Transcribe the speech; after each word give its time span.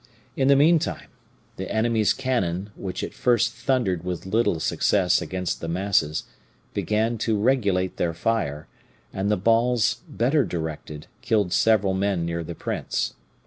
In 0.35 0.47
the 0.47 0.55
meantime 0.55 1.09
the 1.57 1.71
enemy's 1.71 2.11
cannon, 2.11 2.71
which 2.75 3.03
at 3.03 3.13
first 3.13 3.53
thundered 3.53 4.03
with 4.03 4.25
little 4.25 4.59
success 4.59 5.21
against 5.21 5.61
the 5.61 5.67
masses, 5.67 6.23
began 6.73 7.19
to 7.19 7.37
regulate 7.39 7.97
their 7.97 8.15
fire, 8.15 8.67
and 9.13 9.29
the 9.29 9.37
balls, 9.37 9.97
better 10.09 10.43
directed, 10.43 11.05
killed 11.21 11.53
several 11.53 11.93
men 11.93 12.25
near 12.25 12.43
the 12.43 12.55
prince. 12.55 13.13